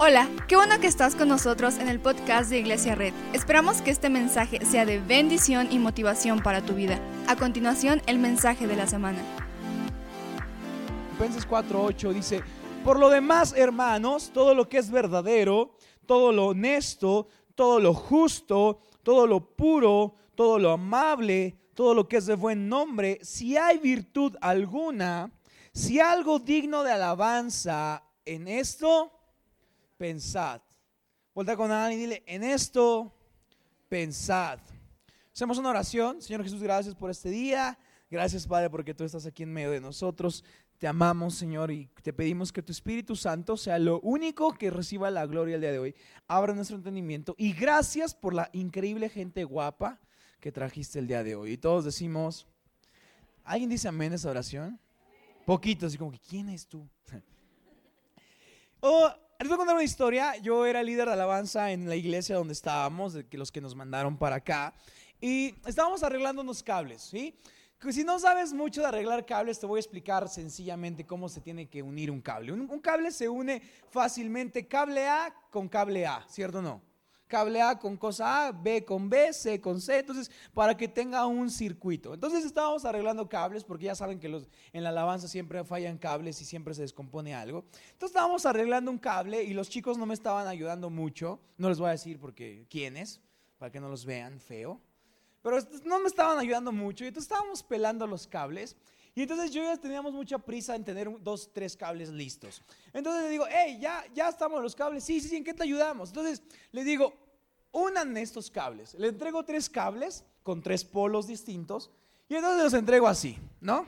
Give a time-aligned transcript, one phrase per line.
[0.00, 3.12] Hola, qué bueno que estás con nosotros en el podcast de Iglesia Red.
[3.32, 7.00] Esperamos que este mensaje sea de bendición y motivación para tu vida.
[7.26, 9.18] A continuación, el mensaje de la semana.
[11.16, 12.44] Filipenses 4:8 dice,
[12.84, 15.74] por lo demás, hermanos, todo lo que es verdadero,
[16.06, 17.26] todo lo honesto,
[17.56, 22.68] todo lo justo, todo lo puro, todo lo amable, todo lo que es de buen
[22.68, 25.32] nombre, si hay virtud alguna,
[25.72, 29.17] si algo digno de alabanza en esto,
[29.98, 30.62] pensad.
[31.34, 33.12] Vuelta con alguien y dile, en esto
[33.88, 34.60] pensad.
[35.34, 36.22] Hacemos una oración.
[36.22, 37.78] Señor Jesús, gracias por este día.
[38.10, 40.44] Gracias, Padre, porque tú estás aquí en medio de nosotros.
[40.78, 45.10] Te amamos, Señor, y te pedimos que tu Espíritu Santo sea lo único que reciba
[45.10, 45.94] la gloria el día de hoy.
[46.26, 47.34] Abra nuestro entendimiento.
[47.36, 50.00] Y gracias por la increíble gente guapa
[50.40, 51.52] que trajiste el día de hoy.
[51.52, 52.46] Y todos decimos,
[53.44, 54.80] ¿alguien dice amén a esa oración?
[55.44, 56.88] Poquito, así como que, ¿quién es tú?
[58.80, 60.36] oh, les voy a contar una historia.
[60.38, 64.18] Yo era líder de alabanza en la iglesia donde estábamos, de los que nos mandaron
[64.18, 64.74] para acá.
[65.20, 67.38] Y estábamos arreglando unos cables, ¿sí?
[67.90, 71.68] Si no sabes mucho de arreglar cables, te voy a explicar sencillamente cómo se tiene
[71.68, 72.52] que unir un cable.
[72.52, 76.87] Un, un cable se une fácilmente cable A con cable A, ¿cierto o no?
[77.28, 81.26] Cable A con cosa A, B con B, C con C, entonces para que tenga
[81.26, 82.14] un circuito.
[82.14, 86.40] Entonces estábamos arreglando cables porque ya saben que los, en la alabanza siempre fallan cables
[86.40, 87.64] y siempre se descompone algo.
[87.92, 91.38] Entonces estábamos arreglando un cable y los chicos no me estaban ayudando mucho.
[91.58, 93.20] No les voy a decir porque quiénes,
[93.58, 94.80] para que no los vean feo.
[95.42, 98.76] Pero no me estaban ayudando mucho y entonces estábamos pelando los cables.
[99.18, 102.62] Y entonces yo ya teníamos mucha prisa en tener dos, tres cables listos.
[102.92, 105.02] Entonces le digo, hey, ya, ya estamos los cables.
[105.02, 106.10] Sí, sí, sí, ¿en qué te ayudamos?
[106.10, 107.12] Entonces le digo,
[107.72, 108.94] unan estos cables.
[108.94, 111.90] Le entrego tres cables con tres polos distintos
[112.28, 113.86] y entonces los entrego así, ¿no?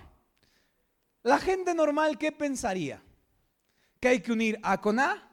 [1.23, 3.01] La gente normal, ¿qué pensaría?
[4.01, 5.31] Que hay que unir A con A,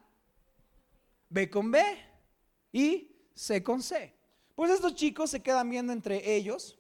[1.28, 1.82] B con B
[2.72, 4.14] y C con C.
[4.54, 6.78] Pues estos chicos se quedan viendo entre ellos,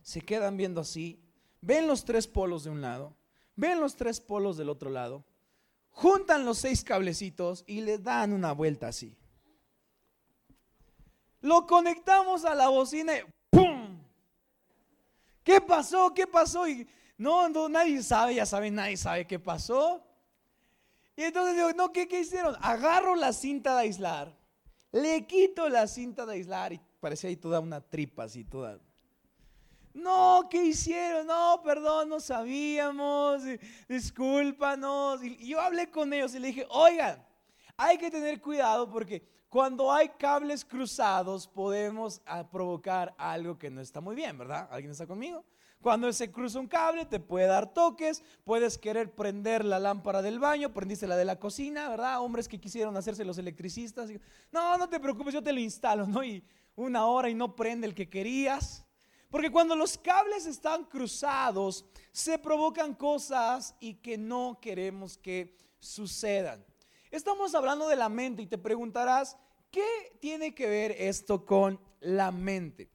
[0.00, 1.27] se quedan viendo así
[1.60, 3.16] ven los tres polos de un lado,
[3.56, 5.24] ven los tres polos del otro lado,
[5.90, 9.16] juntan los seis cablecitos y le dan una vuelta así.
[11.40, 13.98] Lo conectamos a la bocina y ¡pum!
[15.42, 16.12] ¿Qué pasó?
[16.12, 16.68] ¿Qué pasó?
[16.68, 16.86] Y
[17.16, 20.04] no, no, nadie sabe, ya saben, nadie sabe qué pasó.
[21.16, 22.54] Y entonces digo, no, ¿qué, ¿qué hicieron?
[22.60, 24.36] Agarro la cinta de aislar,
[24.92, 28.78] le quito la cinta de aislar y parecía ahí toda una tripa así, toda
[29.98, 31.26] no, ¿qué hicieron?
[31.26, 33.42] No, perdón, no sabíamos,
[33.88, 35.22] discúlpanos.
[35.22, 37.24] Y yo hablé con ellos y le dije, oigan,
[37.76, 43.80] hay que tener cuidado porque cuando hay cables cruzados podemos ah, provocar algo que no
[43.80, 44.68] está muy bien, ¿verdad?
[44.70, 45.44] ¿Alguien está conmigo?
[45.80, 50.40] Cuando se cruza un cable te puede dar toques, puedes querer prender la lámpara del
[50.40, 52.20] baño, prendiste la de la cocina, ¿verdad?
[52.20, 54.10] Hombres que quisieron hacerse los electricistas.
[54.50, 56.24] No, no te preocupes, yo te lo instalo, ¿no?
[56.24, 56.42] Y
[56.74, 58.87] una hora y no prende el que querías.
[59.30, 66.64] Porque cuando los cables están cruzados, se provocan cosas y que no queremos que sucedan.
[67.10, 69.36] Estamos hablando de la mente y te preguntarás,
[69.70, 72.90] ¿qué tiene que ver esto con la mente?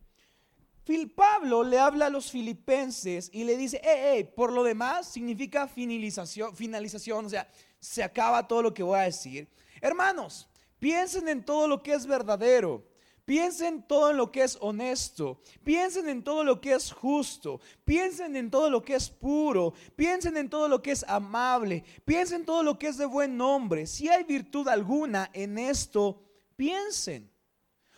[1.16, 6.56] Pablo le habla a los filipenses y le dice, hey, por lo demás significa finalización,
[6.56, 9.48] finalización, o sea, se acaba todo lo que voy a decir.
[9.82, 10.48] Hermanos,
[10.80, 12.84] piensen en todo lo que es verdadero
[13.26, 18.36] Piensen todo en lo que es honesto, piensen en todo lo que es justo, piensen
[18.36, 22.46] en todo lo que es puro, piensen en todo lo que es amable, piensen en
[22.46, 23.88] todo lo que es de buen nombre.
[23.88, 26.22] Si hay virtud alguna en esto,
[26.58, 27.32] piensen.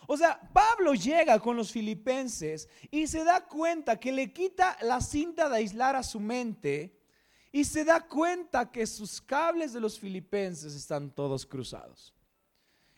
[0.07, 5.01] O sea, Pablo llega con los filipenses y se da cuenta que le quita la
[5.01, 6.99] cinta de aislar a su mente
[7.51, 12.14] y se da cuenta que sus cables de los filipenses están todos cruzados.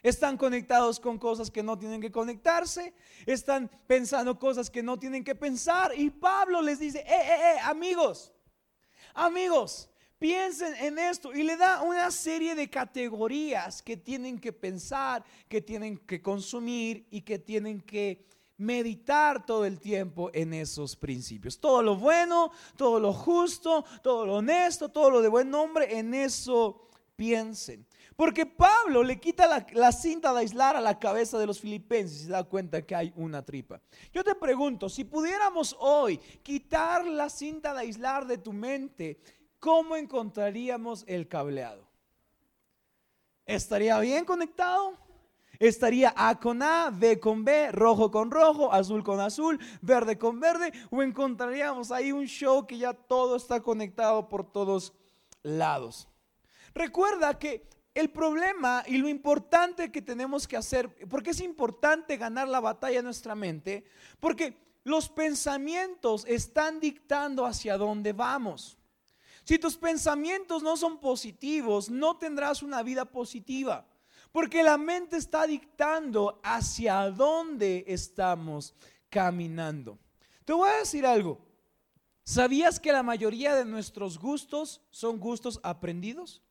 [0.08, 2.94] Están conectados con cosas que no tienen que conectarse.
[3.26, 5.92] Están pensando cosas que no tienen que pensar.
[6.00, 8.32] Y Pablo les dice, eh, eh, eh, amigos,
[9.14, 11.34] amigos, piensen en esto.
[11.34, 17.06] Y le da una serie de categorías que tienen que pensar, que tienen que consumir
[17.12, 18.26] y que tienen que
[18.56, 21.60] meditar todo el tiempo en esos principios.
[21.60, 26.14] Todo lo bueno, todo lo justo, todo lo honesto, todo lo de buen nombre, en
[26.14, 26.88] eso
[27.18, 27.86] piensen.
[28.18, 32.26] Porque Pablo le quita la, cinta de aislar a la cabeza de los filipenses y
[32.26, 33.80] se da cuenta que hay una tripa.
[34.12, 39.20] Yo te pregunto, si pudiéramos hoy quitar la cinta de aislar de tu mente,
[39.60, 41.88] ¿cómo encontraríamos el cableado?
[43.46, 44.98] ¿Estaría bien conectado?
[45.60, 50.40] ¿Estaría A con A, B con B, rojo con rojo, azul con azul, verde con
[50.40, 50.74] verde?
[50.90, 54.92] ¿O encontraríamos ahí un show que ya todo está conectado por todos
[55.44, 56.08] lados?
[56.74, 62.48] Recuerda que el problema y lo importante que tenemos que hacer, porque es importante ganar
[62.48, 63.86] la batalla en nuestra mente,
[64.20, 68.78] porque los pensamientos están dictando hacia dónde vamos.
[69.44, 73.88] Si tus pensamientos no son positivos, no tendrás una vida positiva.
[74.32, 78.76] Porque la mente está dictando hacia dónde estamos
[79.10, 79.98] caminando.
[80.46, 81.40] Te voy a decir algo.
[82.24, 86.44] ¿Sabías que la mayoría de nuestros gustos son gustos aprendidos?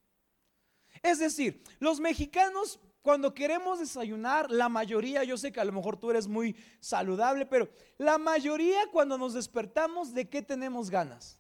[1.03, 5.97] Es decir, los mexicanos cuando queremos desayunar, la mayoría, yo sé que a lo mejor
[5.97, 11.39] tú eres muy saludable, pero la mayoría cuando nos despertamos, ¿de qué tenemos ganas?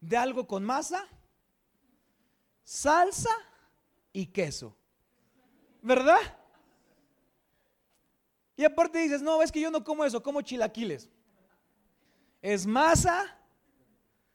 [0.00, 1.08] ¿De algo con masa,
[2.62, 3.36] salsa
[4.12, 4.76] y queso?
[5.82, 6.20] ¿Verdad?
[8.56, 11.08] Y aparte dices, no, es que yo no como eso, como chilaquiles.
[12.40, 13.36] Es masa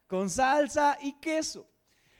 [0.06, 1.66] con salsa y queso.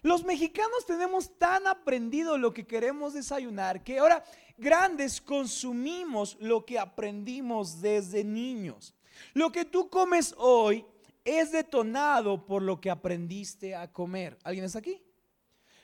[0.08, 4.24] Los mexicanos tenemos tan aprendido lo que queremos desayunar que ahora
[4.58, 8.96] grandes consumimos lo que aprendimos desde niños.
[9.34, 10.86] Lo que tú comes hoy
[11.26, 14.40] es detonado por lo que aprendiste a comer.
[14.46, 15.04] ¿Alguien está aquí?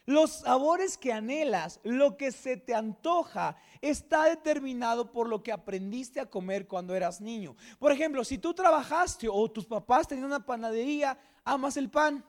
[0.05, 6.21] Los sabores que anhelas, lo que se te antoja, está determinado por lo que aprendiste
[6.21, 7.57] a comer cuando eras niño.
[7.77, 12.23] Por ejemplo, si tú trabajaste o tus papás tenían una panadería, amas el pan,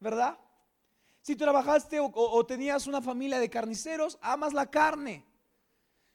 [0.00, 0.38] ¿verdad?
[1.22, 5.24] Si trabajaste o, tenías una familia de carniceros, amas la carne.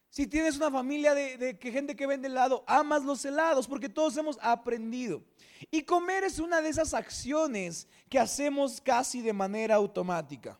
[0.09, 4.37] Si tienes una familia de, gente que vende helado, amas los helados, porque todos hemos
[4.41, 5.23] aprendido.
[5.71, 10.59] Y comer es una de esas acciones que hacemos casi de manera automática.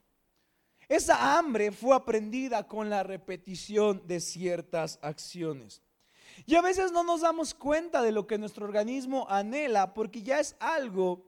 [0.89, 5.81] Esa hambre fue aprendida con la repetición de ciertas acciones.
[6.45, 10.39] Y a veces no nos damos cuenta de lo que nuestro organismo anhela porque ya
[10.39, 11.23] es algo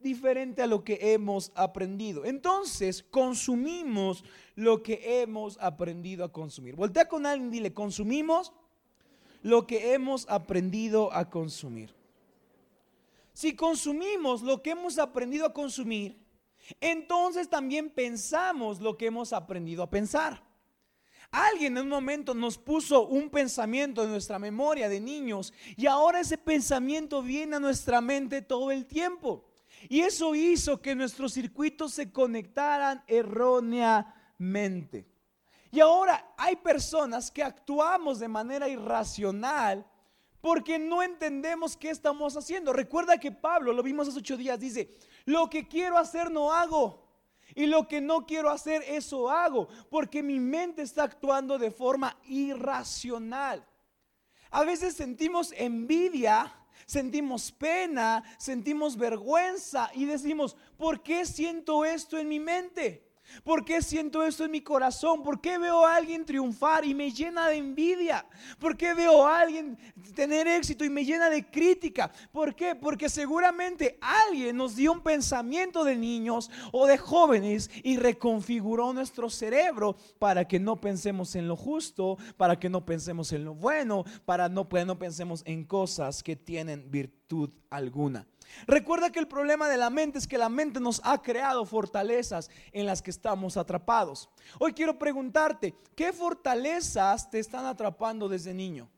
[0.00, 2.24] diferente a lo que hemos aprendido.
[2.24, 4.24] Entonces, consumimos
[4.54, 6.76] lo que hemos aprendido a consumir.
[6.76, 8.52] Voltea con alguien y dile, consumimos
[9.42, 11.94] lo que hemos aprendido a consumir.
[13.32, 16.18] Si consumimos lo que hemos aprendido a consumir,
[16.80, 20.42] entonces también pensamos lo que hemos aprendido a pensar.
[21.30, 26.20] Alguien en un momento nos puso un pensamiento en nuestra memoria de niños y ahora
[26.20, 29.47] ese pensamiento viene a nuestra mente todo el tiempo.
[29.88, 35.06] Y eso hizo que nuestros circuitos se conectaran erróneamente.
[35.70, 39.86] Y ahora hay personas que actuamos de manera irracional
[40.40, 42.72] porque no entendemos qué estamos haciendo.
[42.72, 47.06] Recuerda que Pablo, lo vimos hace ocho días, dice, lo que quiero hacer no hago.
[47.54, 49.68] Y lo que no quiero hacer, eso hago.
[49.90, 53.66] Porque mi mente está actuando de forma irracional.
[54.50, 56.54] A veces sentimos envidia
[56.86, 63.07] sentimos pena, sentimos vergüenza y decimos, ¿por qué siento esto en mi mente?
[63.44, 65.22] ¿Por qué siento esto en mi corazón?
[65.22, 68.26] ¿Por qué veo a alguien triunfar y me llena de envidia?
[68.58, 69.78] ¿Por qué veo a alguien
[70.14, 72.10] tener éxito y me llena de crítica?
[72.32, 72.74] ¿Por qué?
[72.74, 79.30] Porque seguramente alguien nos dio un pensamiento de niños o de jóvenes y reconfiguró nuestro
[79.30, 84.04] cerebro para que no pensemos en lo justo, para que no pensemos en lo bueno,
[84.24, 88.26] para no, no pensemos en cosas que tienen virtud alguna.
[88.66, 92.50] Recuerda que el problema de la mente es que la mente nos ha creado fortalezas
[92.72, 94.28] en las que estamos atrapados.
[94.58, 98.90] Hoy quiero preguntarte, ¿qué fortalezas te están atrapando desde niño?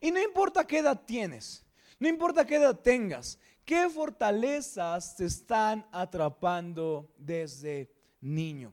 [0.00, 1.66] Y no importa qué edad tienes,
[1.98, 8.72] no importa qué edad tengas, ¿qué fortalezas te están atrapando desde niño?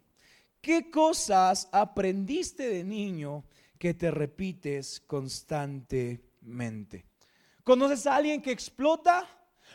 [0.62, 3.46] ¿Qué cosas aprendiste de niño
[3.78, 7.06] que te repites constantemente?
[7.64, 9.28] ¿Conoces a alguien que explota?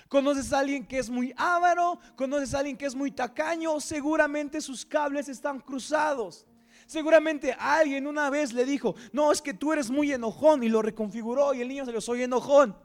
[0.09, 4.61] Conoces a alguien que es muy avaro, conoces a alguien que es muy tacaño, seguramente
[4.61, 6.47] sus cables están cruzados.
[6.87, 10.83] Seguramente alguien una vez le dijo, no, es que tú eres muy enojón y lo
[10.83, 12.77] reconfiguró y el niño se lo soy enojón.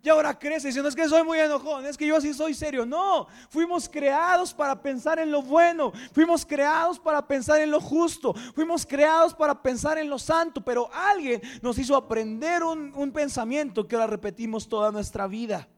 [0.00, 2.86] Y ahora crece diciendo, es que soy muy enojón, es que yo así soy serio.
[2.86, 8.32] No, fuimos creados para pensar en lo bueno, fuimos creados para pensar en lo justo,
[8.54, 13.88] fuimos creados para pensar en lo santo, pero alguien nos hizo aprender un, un pensamiento
[13.88, 15.68] que ahora repetimos toda nuestra vida.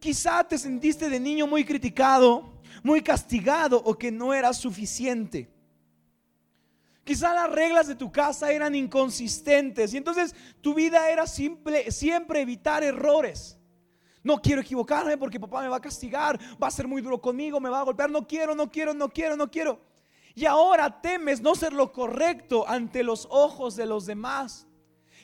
[0.00, 5.50] Quizá te sentiste de niño muy criticado, muy castigado o que no era suficiente.
[7.04, 12.42] Quizá las reglas de tu casa eran inconsistentes y entonces tu vida era simple, siempre
[12.42, 13.58] evitar errores.
[14.22, 17.60] No quiero equivocarme porque papá me va a castigar, va a ser muy duro conmigo,
[17.60, 18.10] me va a golpear.
[18.10, 19.80] No quiero, no quiero, no quiero, no quiero.
[20.34, 24.66] Y ahora temes no ser lo correcto ante los ojos de los demás.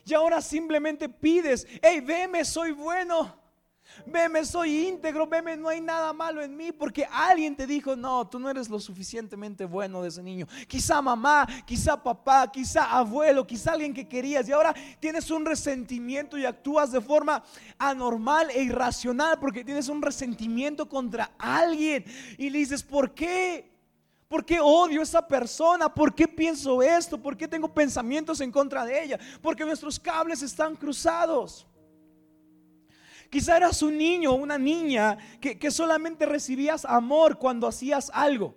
[0.07, 3.44] Y ahora simplemente pides, hey, veme, soy bueno.
[4.07, 8.27] Veme, soy íntegro, veme, no hay nada malo en mí, porque alguien te dijo, no,
[8.27, 10.47] tú no eres lo suficientemente bueno de ese niño.
[10.67, 16.37] Quizá mamá, quizá papá, quizá abuelo, quizá alguien que querías y ahora tienes un resentimiento
[16.37, 17.43] y actúas de forma
[17.79, 22.05] anormal e irracional porque tienes un resentimiento contra alguien
[22.37, 23.73] y le dices, ¿por qué?
[24.29, 25.89] ¿Por qué odio a esa persona?
[25.93, 27.21] ¿Por qué pienso esto?
[27.21, 29.19] ¿Por qué tengo pensamientos en contra de ella?
[29.41, 31.67] Porque nuestros cables están cruzados.
[33.35, 38.55] Quizá eras un niño o una niña que, que solamente recibías amor cuando hacías algo.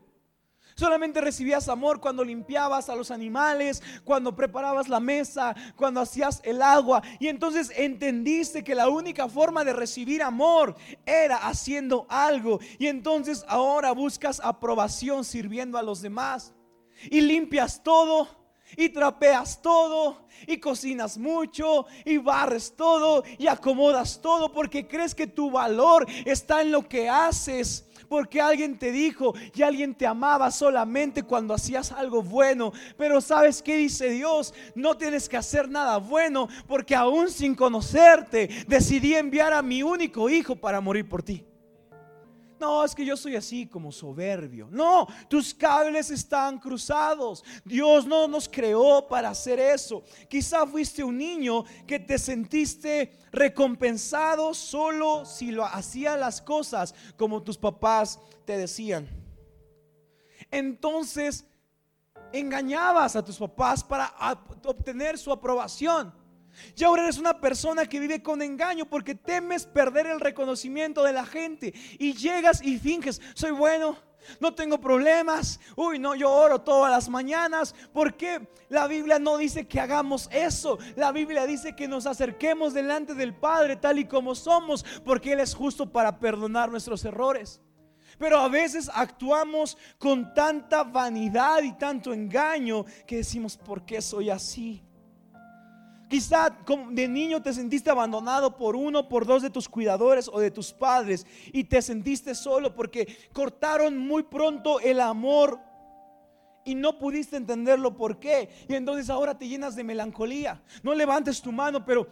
[0.75, 6.61] Solamente recibías amor cuando limpiabas a los animales, cuando preparabas la mesa, cuando hacías el
[6.61, 7.01] agua.
[7.17, 10.75] Y entonces entendiste que la única forma de recibir amor
[11.07, 12.59] era haciendo algo.
[12.77, 16.53] Y entonces ahora buscas aprobación sirviendo a los demás.
[17.09, 24.51] Y limpias todo y trapeas todo y cocinas mucho y barres todo y acomodas todo
[24.51, 27.85] porque crees que tu valor está en lo que haces.
[28.09, 32.71] Porque alguien te dijo y alguien te amaba solamente cuando hacías algo bueno.
[32.97, 34.53] Pero sabes qué dice Dios?
[34.75, 40.29] No tienes que hacer nada bueno porque aún sin conocerte decidí enviar a mi único
[40.29, 41.43] hijo para morir por ti.
[42.59, 44.67] No, es que yo soy así como soberbio.
[44.71, 47.43] No, tus cables están cruzados.
[47.63, 50.03] Dios no nos creó para hacer eso.
[50.29, 57.43] Quizá fuiste un niño que te sentiste recompensado solo si lo hacía las cosas como
[57.43, 59.07] tus papás te decían.
[60.49, 61.45] Entonces
[62.33, 64.13] engañabas a tus papás para
[64.65, 66.13] obtener su aprobación.
[66.75, 71.13] Y ahora eres una persona que vive con engaño porque temes perder el reconocimiento de
[71.13, 71.73] la gente.
[71.99, 73.97] Y llegas y finges, soy bueno,
[74.39, 75.59] no tengo problemas.
[75.75, 77.73] Uy, no, yo oro todas las mañanas.
[77.93, 80.77] porque la Biblia no dice que hagamos eso?
[80.95, 85.39] La Biblia dice que nos acerquemos delante del Padre tal y como somos, porque Él
[85.39, 87.61] es justo para perdonar nuestros errores.
[88.17, 94.29] Pero a veces actuamos con tanta vanidad y tanto engaño que decimos, ¿por qué soy
[94.29, 94.86] así?
[96.09, 96.55] Quizá
[96.91, 100.71] de niño te sentiste abandonado por uno, por dos de tus cuidadores o de tus
[100.71, 105.59] padres y te sentiste solo porque cortaron muy pronto el amor
[106.63, 108.49] y no pudiste entenderlo por qué.
[108.69, 110.61] Y entonces ahora te llenas de melancolía.
[110.83, 112.07] No levantes tu mano, pero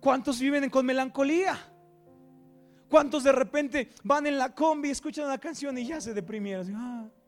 [0.00, 1.58] ¿cuántos viven con melancolía?
[2.88, 6.74] ¿Cuántos de repente van en la combi, escuchan una canción y ya se deprimieron?
[6.74, 7.21] Ah".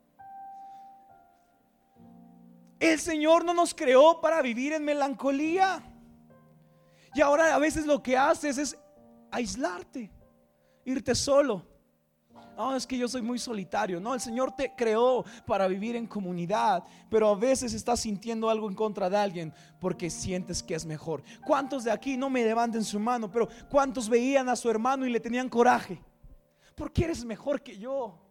[2.84, 5.82] El Señor no nos creó para vivir en melancolía.
[7.14, 8.76] Y ahora a veces lo que haces es
[9.30, 10.10] aislarte,
[10.84, 11.66] irte solo.
[12.58, 14.00] No, es que yo soy muy solitario.
[14.00, 18.68] No, el Señor te creó para vivir en comunidad, pero a veces estás sintiendo algo
[18.68, 21.22] en contra de alguien porque sientes que es mejor.
[21.44, 25.10] ¿Cuántos de aquí no me levanten su mano, pero cuántos veían a su hermano y
[25.10, 26.00] le tenían coraje?
[26.76, 28.23] Porque eres mejor que yo.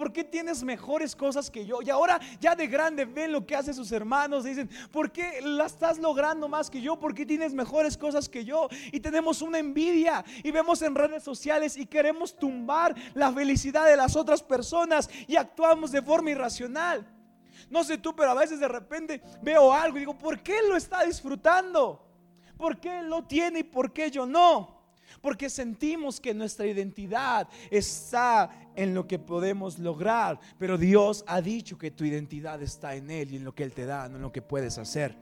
[0.00, 1.82] ¿Por qué tienes mejores cosas que yo?
[1.82, 4.44] Y ahora ya de grande ven lo que hacen sus hermanos.
[4.44, 6.98] Dicen, ¿por qué la estás logrando más que yo?
[6.98, 8.70] ¿Por qué tienes mejores cosas que yo?
[8.92, 13.94] Y tenemos una envidia y vemos en redes sociales y queremos tumbar la felicidad de
[13.94, 17.06] las otras personas y actuamos de forma irracional.
[17.68, 20.78] No sé tú, pero a veces de repente veo algo y digo, ¿por qué lo
[20.78, 22.08] está disfrutando?
[22.56, 24.79] ¿Por qué lo tiene y por qué yo no?
[25.20, 30.38] Porque sentimos que nuestra identidad está en lo que podemos lograr.
[30.58, 33.72] Pero Dios ha dicho que tu identidad está en Él y en lo que Él
[33.72, 35.16] te da, no en lo que puedes hacer.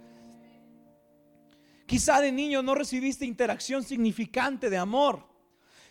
[1.86, 5.26] Quizá de niño no recibiste interacción significante de amor.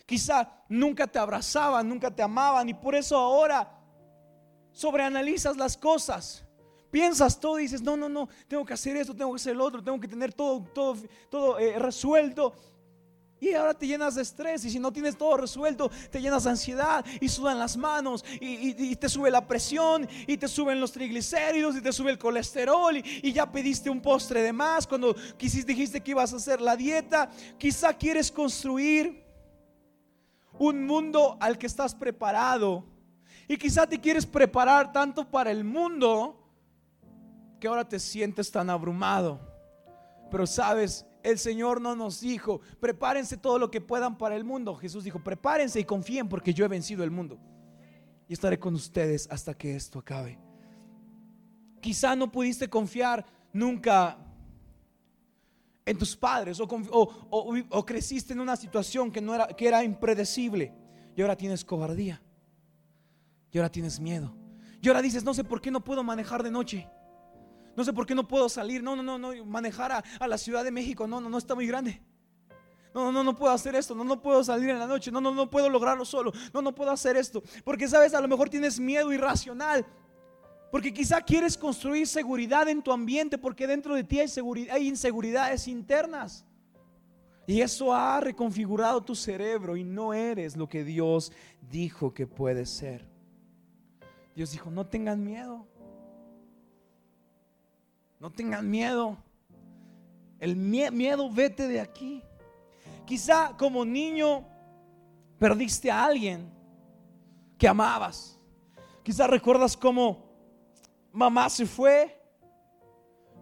[0.06, 3.78] Quizá nunca te abrazaban, nunca te amaban y por eso ahora
[4.72, 6.46] sobreanalizas las cosas.
[6.90, 9.64] Piensas todo y dices, no, no, no, tengo que hacer esto, tengo que hacer lo
[9.64, 10.96] otro, tengo que tener todo, todo,
[11.28, 12.54] todo eh, resuelto.
[13.40, 16.50] Y ahora te llenas de estrés y si no tienes todo resuelto, te llenas de
[16.50, 21.76] ansiedad y sudan las manos y, te sube la presión y te suben los triglicéridos
[21.76, 26.00] y te sube el colesterol y, ya pediste un postre de más cuando quisiste, dijiste
[26.00, 27.30] que ibas a hacer la dieta.
[27.58, 29.24] Quizá quieres construir
[30.58, 32.84] un mundo al que estás preparado
[33.46, 36.44] y quizá te quieres preparar tanto para el mundo
[37.60, 39.40] que ahora te sientes tan abrumado.
[40.30, 44.74] Pero sabes, el Señor no nos dijo, prepárense todo lo que puedan para el mundo.
[44.76, 47.38] Jesús dijo, prepárense y confíen porque yo he vencido el mundo.
[48.28, 50.38] Y estaré con ustedes hasta que esto acabe.
[51.80, 54.18] Quizá no pudiste confiar nunca
[55.86, 60.74] en tus padres o, creciste en una situación que, no era, que era impredecible
[61.16, 62.22] y ahora tienes cobardía
[63.50, 64.36] y ahora tienes miedo.
[64.80, 66.88] Y ahora dices, no sé por qué no puedo manejar de noche.
[67.78, 68.82] No sé por qué no puedo salir.
[68.82, 69.44] No, no, no, no.
[69.44, 71.06] Manejar a, la Ciudad de México.
[71.06, 72.02] No, no, no está muy grande.
[72.92, 75.30] No, no, no puedo hacer esto, no, no puedo salir en la noche, no, no,
[75.30, 77.40] no puedo lograrlo solo, no, no puedo hacer esto.
[77.62, 79.86] Porque sabes, a lo mejor tienes miedo irracional,
[80.72, 84.28] porque quizá quieres construir seguridad en tu ambiente, porque dentro de ti hay,
[84.72, 86.44] hay inseguridades internas.
[87.46, 91.30] Y eso ha reconfigurado tu cerebro y no eres lo que Dios
[91.70, 93.06] dijo que puedes ser.
[94.34, 95.68] Dios dijo, no tengan miedo.
[98.20, 99.16] No tengan miedo.
[100.38, 102.22] El miedo, vete de aquí.
[103.06, 104.44] Quizá como niño
[105.38, 106.50] perdiste a alguien
[107.56, 108.38] que amabas.
[109.02, 110.28] Quizá recuerdas cómo
[111.12, 112.20] mamá se fue,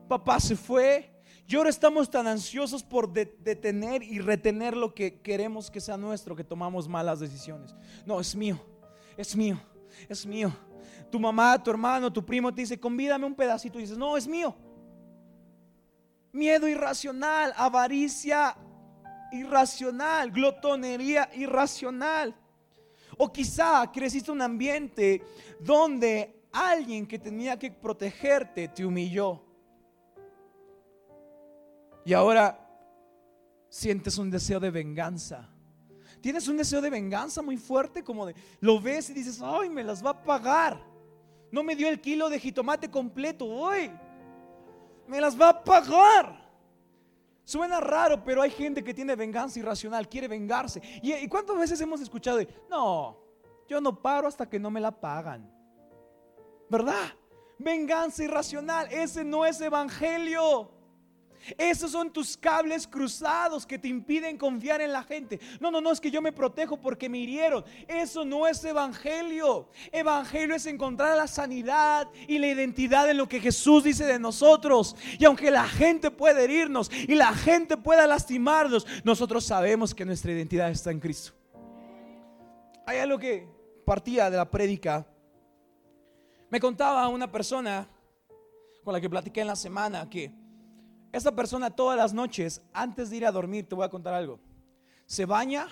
[0.09, 1.12] papá se fue.
[1.49, 6.35] Y ahora estamos tan ansiosos por detener y retener lo que queremos que sea nuestro,
[6.35, 7.75] que tomamos malas decisiones.
[8.04, 8.59] No, es mío,
[9.16, 9.59] es mío,
[10.09, 10.52] es mío.
[11.11, 13.78] Tu mamá, tu hermano, tu primo te dice, convídame un pedacito.
[13.78, 14.56] Y dices, no, es mío.
[16.33, 18.56] Miedo irracional, avaricia
[19.33, 22.35] irracional, glotonería irracional.
[23.18, 25.23] O quizá creciste un ambiente
[25.61, 29.42] donde alguien que tenía que protegerte te humilló.
[32.04, 32.59] Y ahora
[33.68, 35.49] sientes un deseo de venganza.
[36.21, 39.85] Tienes un deseo de venganza muy fuerte, como de lo ves y dices, ay, me
[39.85, 40.80] las va a pagar.
[41.50, 43.90] No me dio el kilo de jitomate completo hoy.
[45.06, 46.46] Me las va a pagar.
[47.44, 50.82] Suena raro, pero hay gente que tiene venganza irracional, quiere vengarse.
[51.00, 53.16] ¿Y, cuántas veces hemos escuchado no,
[53.68, 55.48] yo no paro hasta que no me la pagan?
[56.68, 57.14] ¿Verdad?
[57.58, 60.75] Venganza irracional, ese no es evangelio.
[61.59, 65.41] Esos son tus cables cruzados que te impiden confiar en la gente.
[65.61, 67.65] No, no, no, es que yo me protejo porque me hirieron.
[67.87, 69.69] Eso no es evangelio.
[69.93, 74.97] Evangelio es encontrar la sanidad y la identidad en lo que Jesús dice de nosotros.
[75.19, 80.33] Y aunque la gente pueda herirnos y la gente pueda lastimarnos, nosotros sabemos que nuestra
[80.33, 81.33] identidad está en Cristo.
[82.87, 83.49] Hay algo que
[83.85, 85.07] partía de la prédica.
[86.50, 87.88] Me contaba una persona
[88.85, 90.32] con la que platiqué en la semana que
[91.17, 94.39] esta persona todas las noches, antes de ir a dormir, te voy a contar algo.
[95.07, 95.69] Se baña,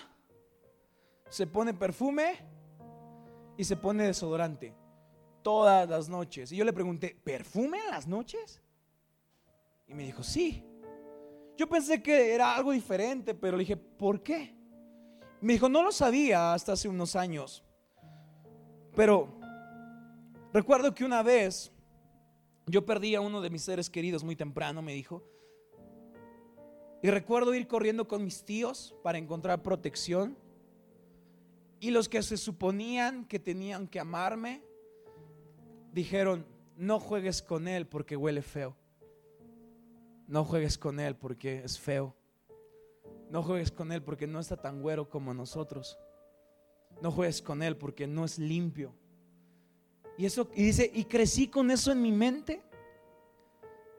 [1.28, 2.38] se pone perfume
[3.56, 4.74] y se pone desodorante.
[5.42, 6.50] Todas las noches.
[6.52, 8.62] Y yo le pregunté, ¿perfume en las noches?
[9.86, 10.64] Y me dijo, sí.
[11.56, 14.54] Yo pensé que era algo diferente, pero le dije, ¿por qué?
[15.40, 17.62] Me dijo, no lo sabía hasta hace unos años.
[18.96, 19.38] Pero
[20.52, 21.70] recuerdo que una vez
[22.66, 25.22] yo perdí a uno de mis seres queridos muy temprano, me dijo.
[27.04, 30.38] Y recuerdo ir corriendo con mis tíos para encontrar protección.
[31.78, 34.64] Y los que se suponían que tenían que amarme,
[35.92, 36.46] dijeron,
[36.78, 38.74] no juegues con él porque huele feo.
[40.28, 42.16] No juegues con él porque es feo.
[43.28, 45.98] No juegues con él porque no está tan güero como nosotros.
[47.02, 48.94] No juegues con él porque no es limpio.
[50.16, 52.62] Y eso y dice, y crecí con eso en mi mente.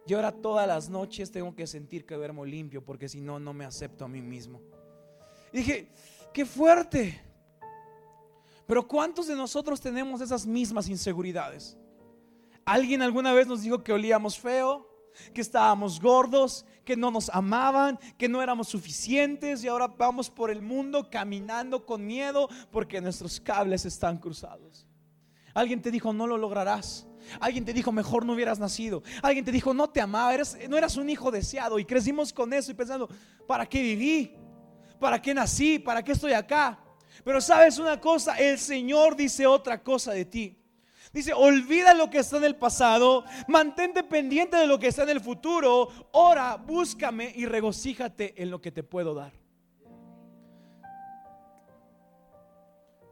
[0.07, 3.53] Y ahora todas las noches tengo que sentir que duermo limpio porque si no, no
[3.53, 4.61] me acepto a mí mismo.
[5.51, 5.89] Y dije,
[6.33, 7.21] qué fuerte.
[8.67, 11.77] Pero ¿cuántos de nosotros tenemos esas mismas inseguridades?
[12.65, 14.95] ¿Alguien alguna vez nos dijo que olíamos feo?
[15.33, 20.51] que estábamos gordos, que no nos amaban, que no éramos suficientes y ahora vamos por
[20.51, 24.85] el mundo caminando con miedo porque nuestros cables están cruzados.
[25.53, 27.07] Alguien te dijo, no lo lograrás.
[27.39, 29.03] Alguien te dijo, mejor no hubieras nacido.
[29.21, 30.33] Alguien te dijo, no te amaba,
[30.69, 31.79] no eras un hijo deseado.
[31.79, 33.09] Y crecimos con eso y pensando,
[33.47, 34.35] ¿para qué viví?
[34.99, 35.79] ¿Para qué nací?
[35.79, 36.79] ¿Para qué estoy acá?
[37.23, 40.57] Pero sabes una cosa, el Señor dice otra cosa de ti.
[41.13, 45.09] Dice, olvida lo que está en el pasado, mantente pendiente de lo que está en
[45.09, 49.31] el futuro, ora, búscame y regocíjate en lo que te puedo dar.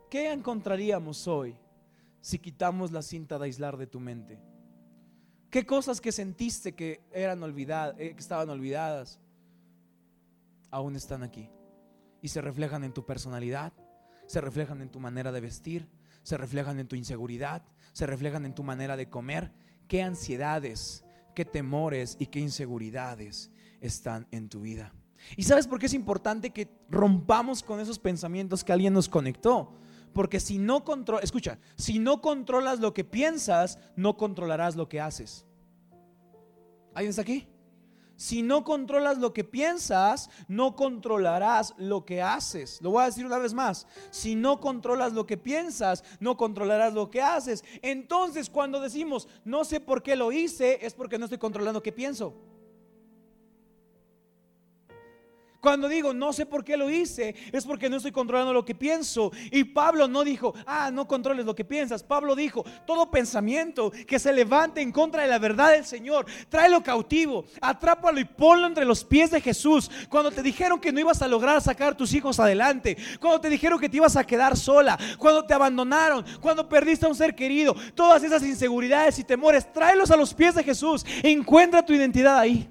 [0.10, 1.56] ¿Qué encontraríamos hoy
[2.24, 4.40] si quitamos la cinta de aislar de tu mente?
[5.50, 9.20] ¿Qué cosas que sentiste que eran olvidadas, eh, que estaban olvidadas,
[10.72, 11.50] aún están aquí?
[12.22, 13.74] Y se reflejan en tu personalidad,
[14.26, 15.90] se reflejan en tu manera de vestir,
[16.24, 19.52] se reflejan en tu inseguridad, se reflejan en tu manera de comer.
[19.90, 21.04] ¿Qué ansiedades,
[21.36, 24.94] qué temores y qué inseguridades están en tu vida?
[25.36, 29.74] ¿Y sabes por qué es importante que rompamos con esos pensamientos que alguien nos conectó?
[30.14, 35.02] Porque si no controlas, escucha, si no controlas lo que piensas, no controlarás lo que
[35.02, 35.46] haces.
[36.94, 37.48] ¿Alguien está aquí?
[38.16, 42.80] Si no controlas lo que piensas, no controlarás lo que haces.
[42.82, 43.88] Lo voy a decir una vez más.
[44.12, 47.64] Si no controlas lo que piensas, no controlarás lo que haces.
[47.82, 51.92] Entonces, cuando decimos, no sé por qué lo hice, es porque no estoy controlando qué
[51.92, 52.36] pienso.
[55.64, 58.76] Cuando digo no sé por qué lo hice, es porque no estoy controlando lo que
[58.76, 59.32] pienso.
[59.50, 62.04] Y Pablo no dijo, ah, no controles lo que piensas.
[62.04, 66.84] Pablo dijo, todo pensamiento que se levante en contra de la verdad del Señor, tráelo
[66.84, 69.90] cautivo, atrápalo y ponlo entre los pies de Jesús.
[70.10, 73.50] Cuando te dijeron que no ibas a lograr sacar a tus hijos adelante, cuando te
[73.50, 77.36] dijeron que te ibas a quedar sola, cuando te abandonaron, cuando perdiste a un ser
[77.36, 81.06] querido, todas esas inseguridades y temores, tráelos a los pies de Jesús.
[81.24, 82.70] Encuentra tu identidad ahí.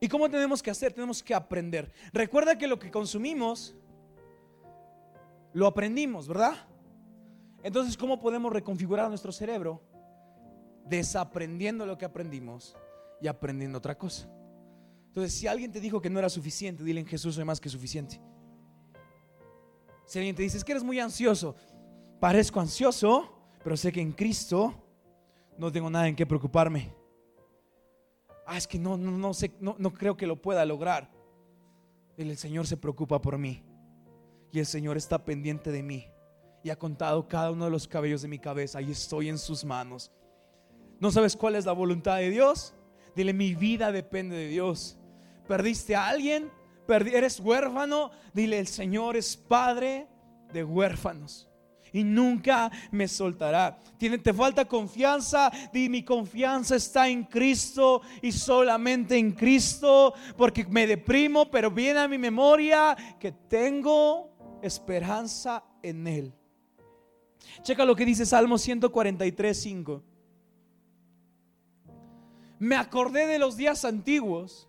[0.00, 0.94] ¿Y cómo tenemos que hacer?
[0.94, 1.92] Tenemos que aprender.
[2.12, 3.74] Recuerda que lo que consumimos,
[5.52, 6.54] lo aprendimos, ¿verdad?
[7.62, 9.82] Entonces, ¿cómo podemos reconfigurar nuestro cerebro?
[10.86, 12.74] Desaprendiendo lo que aprendimos
[13.20, 14.26] y aprendiendo otra cosa.
[15.08, 17.68] Entonces, si alguien te dijo que no era suficiente, dile en Jesús soy más que
[17.68, 18.18] suficiente.
[20.06, 21.54] Si alguien te dice, es que eres muy ansioso,
[22.18, 23.30] parezco ansioso,
[23.62, 24.74] pero sé que en Cristo
[25.58, 26.99] no tengo nada en qué preocuparme
[28.50, 31.10] ah, es que no, no, no, sé, no, no creo que lo pueda lograr.
[32.16, 33.62] El Señor se preocupa por mí
[34.52, 36.06] y el Señor está pendiente de mí
[36.62, 39.64] y ha contado cada uno de los cabellos de mi cabeza y estoy en sus
[39.64, 40.10] manos.
[40.98, 42.74] ¿No sabes cuál es la voluntad de Dios?
[43.14, 44.98] Dile, mi vida depende de Dios.
[45.48, 46.50] ¿Perdiste a alguien?
[46.88, 48.10] ¿Eres huérfano?
[48.34, 50.08] Dile, el Señor es padre
[50.52, 51.49] de huérfanos
[51.92, 53.78] y nunca me soltará.
[53.98, 55.50] ¿Tiene, ¿Te falta confianza?
[55.72, 62.00] Di, mi confianza está en Cristo y solamente en Cristo, porque me deprimo, pero viene
[62.00, 66.34] a mi memoria que tengo esperanza en Él.
[67.62, 70.02] Checa lo que dice Salmo 143, 5.
[72.58, 74.68] Me acordé de los días antiguos,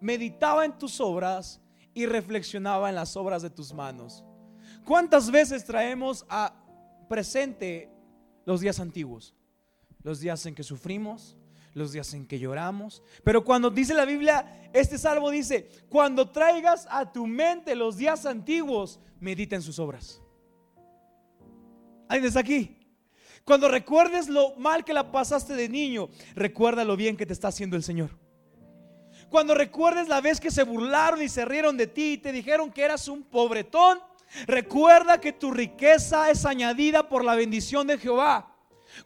[0.00, 1.60] meditaba en tus obras
[1.92, 4.24] y reflexionaba en las obras de tus manos.
[4.84, 6.54] ¿Cuántas veces traemos a
[7.08, 7.90] presente
[8.44, 9.34] los días antiguos?
[10.02, 11.36] Los días en que sufrimos,
[11.74, 13.02] los días en que lloramos.
[13.24, 18.26] Pero cuando dice la Biblia, este salvo dice, cuando traigas a tu mente los días
[18.26, 20.22] antiguos, medita en sus obras.
[22.08, 22.76] ¿Alguien está aquí?
[23.44, 27.48] Cuando recuerdes lo mal que la pasaste de niño, recuerda lo bien que te está
[27.48, 28.10] haciendo el Señor.
[29.28, 32.72] Cuando recuerdes la vez que se burlaron y se rieron de ti y te dijeron
[32.72, 34.00] que eras un pobretón,
[34.46, 38.56] Recuerda que tu riqueza es añadida por la bendición de Jehová.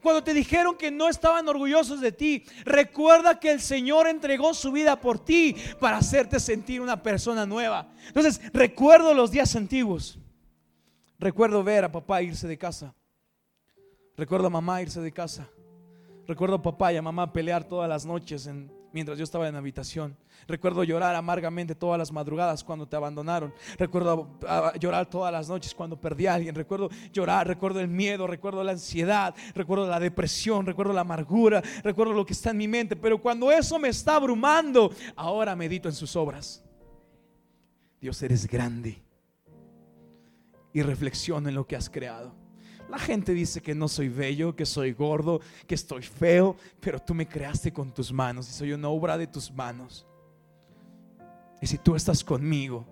[0.02, 4.72] Cuando te dijeron que no estaban orgullosos de ti, recuerda que el Señor entregó su
[4.72, 7.88] vida por ti para hacerte sentir una persona nueva.
[8.08, 10.18] Entonces, recuerdo los días antiguos.
[11.18, 12.94] Recuerdo ver a papá irse de casa.
[14.16, 15.48] Recuerdo a mamá irse de casa.
[16.26, 19.54] Recuerdo a papá y a mamá pelear todas las noches en mientras yo estaba en
[19.54, 20.16] la habitación.
[20.46, 23.52] Recuerdo llorar amargamente todas las madrugadas cuando te abandonaron.
[23.76, 24.38] Recuerdo
[24.78, 26.54] llorar todas las noches cuando perdí a alguien.
[26.54, 32.12] Recuerdo llorar, recuerdo el miedo, recuerdo la ansiedad, recuerdo la depresión, recuerdo la amargura, recuerdo
[32.12, 32.94] lo que está en mi mente.
[32.94, 36.64] Pero cuando eso me está abrumando, ahora medito en sus obras.
[38.00, 39.02] Dios, eres grande.
[40.72, 42.43] Y reflexiono en lo que has creado.
[42.94, 47.12] La gente dice que no soy bello, que soy gordo, que estoy feo, pero tú
[47.12, 50.06] me creaste con tus manos y soy una obra de tus manos.
[51.60, 52.86] Y si tú estás conmigo,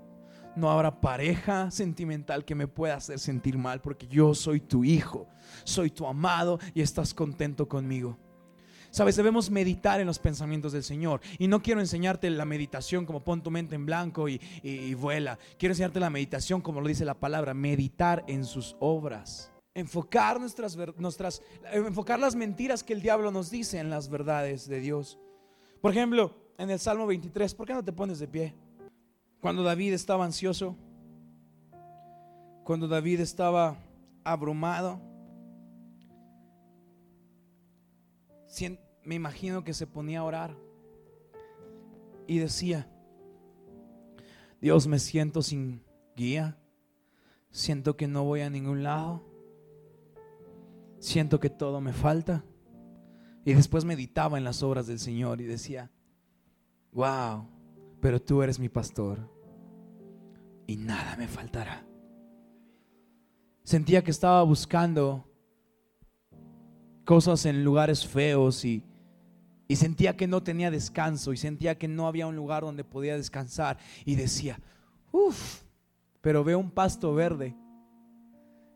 [0.56, 5.28] no habrá pareja sentimental que me pueda hacer sentir mal porque yo soy tu hijo,
[5.62, 8.18] soy tu amado y estás contento conmigo.
[8.90, 11.20] Sabes, debemos meditar en los pensamientos del Señor.
[11.38, 15.38] Y no quiero enseñarte la meditación como pon tu mente en blanco y, y vuela.
[15.60, 20.76] Quiero enseñarte la meditación como lo dice la palabra, meditar en sus obras enfocar nuestras,
[20.96, 25.18] nuestras, enfocar las mentiras que el diablo nos dice en las verdades de Dios.
[25.80, 28.54] Por ejemplo, en el Salmo 23, ¿por qué no te pones de pie?
[29.40, 30.76] Cuando David estaba ansioso,
[32.64, 33.76] cuando David estaba
[34.24, 35.00] abrumado,
[39.04, 40.56] me imagino que se ponía a orar
[42.26, 42.88] y decía,
[44.60, 45.82] Dios me siento sin
[46.14, 46.56] guía,
[47.50, 49.31] siento que no voy a ningún lado
[51.02, 52.44] siento que todo me falta.
[53.44, 55.90] Y después meditaba en las obras del Señor y decía,
[56.92, 57.48] wow,
[58.00, 59.28] pero tú eres mi pastor
[60.66, 61.84] y nada me faltará.
[63.64, 65.28] Sentía que estaba buscando
[67.04, 68.84] cosas en lugares feos y,
[69.66, 73.16] y sentía que no tenía descanso y sentía que no había un lugar donde podía
[73.16, 74.60] descansar y decía,
[75.10, 75.62] uff,
[76.20, 77.56] pero veo un pasto verde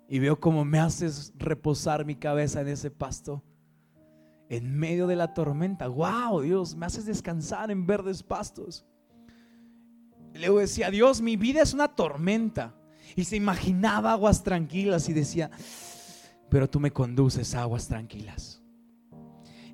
[0.09, 3.43] y veo cómo me haces reposar mi cabeza en ese pasto.
[4.49, 5.89] En medio de la tormenta.
[5.89, 8.87] Wow, Dios, me haces descansar en verdes pastos.
[10.33, 12.75] Y luego decía, Dios, mi vida es una tormenta.
[13.17, 15.51] Y se imaginaba aguas tranquilas y decía,
[16.49, 18.63] pero tú me conduces a aguas tranquilas.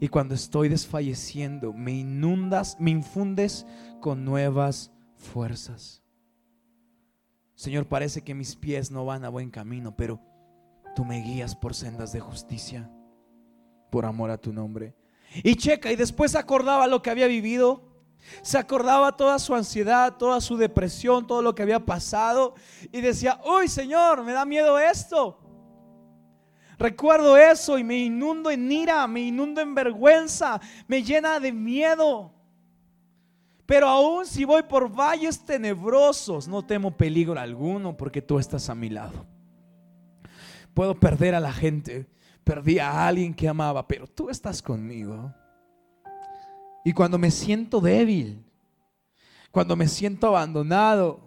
[0.00, 3.66] Y cuando estoy desfalleciendo, me inundas, me infundes
[4.00, 6.01] con nuevas fuerzas.
[7.62, 10.20] Señor, parece que mis pies no van a buen camino, pero
[10.96, 12.90] tú me guías por sendas de justicia,
[13.88, 14.96] por amor a tu nombre.
[15.44, 17.84] Y checa, y después acordaba lo que había vivido.
[18.42, 22.56] Se acordaba toda su ansiedad, toda su depresión, todo lo que había pasado.
[22.90, 25.38] Y decía, uy Señor, me da miedo esto.
[26.80, 32.34] Recuerdo eso y me inundo en ira, me inundo en vergüenza, me llena de miedo.
[33.72, 38.74] Pero aún si voy por valles tenebrosos, no temo peligro alguno porque tú estás a
[38.74, 39.24] mi lado.
[40.74, 42.06] Puedo perder a la gente,
[42.44, 45.32] perdí a alguien que amaba, pero tú estás conmigo.
[46.84, 48.44] Y cuando me siento débil,
[49.50, 51.20] cuando me siento abandonado,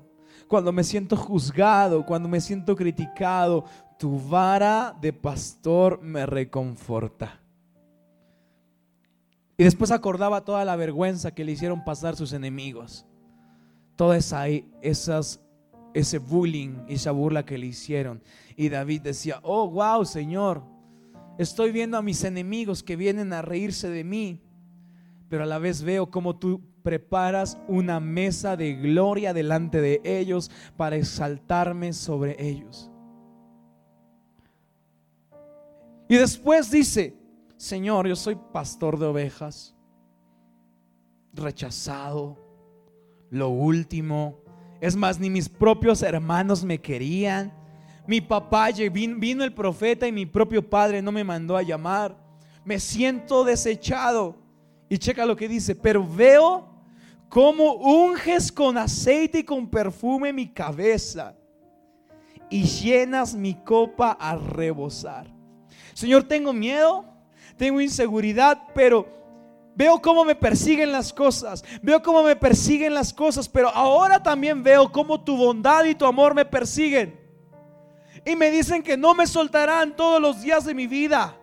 [0.47, 3.65] cuando me siento juzgado, cuando me siento criticado,
[3.97, 7.41] tu vara de pastor me reconforta.
[9.57, 13.05] Y después acordaba toda la vergüenza que le hicieron pasar sus enemigos.
[13.95, 15.41] Toda esa, esas,
[15.93, 18.21] ese bullying, esa burla que le hicieron.
[18.57, 20.63] Y David decía, oh, wow, Señor,
[21.37, 24.41] estoy viendo a mis enemigos que vienen a reírse de mí,
[25.29, 30.51] pero a la vez veo cómo tú preparas una mesa de gloria delante de ellos
[30.75, 32.91] para exaltarme sobre ellos.
[36.07, 37.15] Y después dice,
[37.57, 39.75] Señor, yo soy pastor de ovejas,
[41.33, 42.37] rechazado,
[43.29, 44.39] lo último.
[44.81, 47.53] Es más, ni mis propios hermanos me querían.
[48.07, 52.15] Mi papá vino el profeta y mi propio padre no me mandó a llamar.
[52.63, 54.35] Me siento desechado.
[54.89, 56.69] Y checa lo que dice, pero veo
[57.29, 61.35] cómo unges con aceite y con perfume mi cabeza
[62.49, 65.27] y llenas mi copa a rebosar.
[65.93, 67.05] Señor, tengo miedo,
[67.57, 69.07] tengo inseguridad, pero
[69.75, 74.63] veo cómo me persiguen las cosas, veo cómo me persiguen las cosas, pero ahora también
[74.63, 77.19] veo cómo tu bondad y tu amor me persiguen.
[78.25, 81.37] Y me dicen que no me soltarán todos los días de mi vida.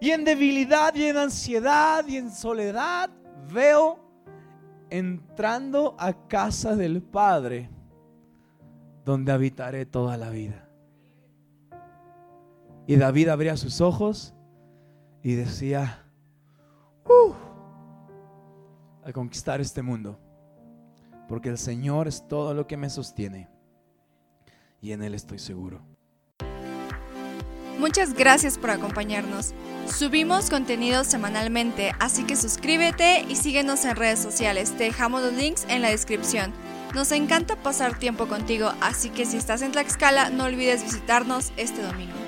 [0.00, 3.08] Y en debilidad y en ansiedad y en soledad
[3.50, 3.98] veo
[4.90, 7.70] entrando a casa del Padre,
[9.04, 10.68] donde habitaré toda la vida.
[12.86, 14.33] Y David abría sus ojos
[15.24, 16.04] y decía,
[17.06, 17.32] uh,
[19.02, 20.20] a conquistar este mundo,
[21.28, 23.48] porque el Señor es todo lo que me sostiene
[24.82, 25.82] y en Él estoy seguro.
[27.78, 29.54] Muchas gracias por acompañarnos.
[29.86, 34.76] Subimos contenido semanalmente, así que suscríbete y síguenos en redes sociales.
[34.76, 36.52] Te dejamos los links en la descripción.
[36.94, 41.82] Nos encanta pasar tiempo contigo, así que si estás en Tlaxcala no olvides visitarnos este
[41.82, 42.23] domingo.